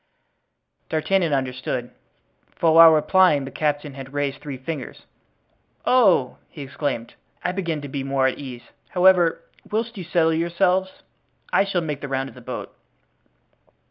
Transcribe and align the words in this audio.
D'Artagnan 0.89 1.31
understood, 1.31 1.91
for 2.55 2.73
while 2.73 2.89
replying 2.89 3.45
the 3.45 3.51
captain 3.51 3.93
had 3.93 4.13
raised 4.13 4.41
three 4.41 4.57
fingers. 4.57 5.03
"Oh!" 5.85 6.37
he 6.49 6.63
exclaimed, 6.63 7.13
"I 7.43 7.51
begin 7.51 7.81
to 7.83 7.87
be 7.87 8.03
more 8.03 8.25
at 8.25 8.35
my 8.39 8.43
ease, 8.43 8.63
however, 8.89 9.43
whilst 9.69 9.99
you 9.99 10.03
settle 10.03 10.33
yourselves, 10.33 11.03
I 11.53 11.65
shall 11.65 11.81
make 11.81 12.01
the 12.01 12.07
round 12.07 12.29
of 12.29 12.33
the 12.33 12.41
boat." 12.41 12.75